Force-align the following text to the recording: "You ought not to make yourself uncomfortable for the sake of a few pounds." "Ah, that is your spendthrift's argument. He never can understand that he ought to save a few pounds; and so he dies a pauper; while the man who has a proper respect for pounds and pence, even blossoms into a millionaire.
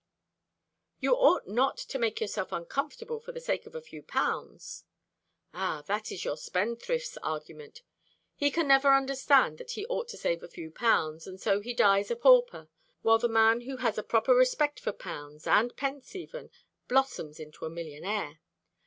"You 0.99 1.13
ought 1.13 1.45
not 1.47 1.77
to 1.77 1.99
make 1.99 2.19
yourself 2.19 2.51
uncomfortable 2.51 3.19
for 3.19 3.31
the 3.31 3.39
sake 3.39 3.67
of 3.67 3.75
a 3.75 3.83
few 3.83 4.01
pounds." 4.01 4.83
"Ah, 5.53 5.83
that 5.85 6.11
is 6.11 6.25
your 6.25 6.37
spendthrift's 6.37 7.17
argument. 7.21 7.83
He 8.35 8.49
never 8.49 8.87
can 8.87 8.95
understand 8.97 9.59
that 9.59 9.73
he 9.73 9.85
ought 9.85 10.07
to 10.07 10.17
save 10.17 10.41
a 10.41 10.47
few 10.47 10.71
pounds; 10.71 11.27
and 11.27 11.39
so 11.39 11.59
he 11.59 11.75
dies 11.75 12.09
a 12.09 12.15
pauper; 12.15 12.67
while 13.03 13.19
the 13.19 13.29
man 13.29 13.61
who 13.61 13.77
has 13.77 13.99
a 13.99 14.03
proper 14.03 14.33
respect 14.33 14.79
for 14.79 14.91
pounds 14.91 15.45
and 15.45 15.77
pence, 15.77 16.15
even 16.15 16.49
blossoms 16.87 17.39
into 17.39 17.65
a 17.65 17.69
millionaire. 17.69 18.39